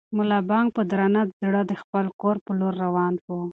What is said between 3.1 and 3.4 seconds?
و.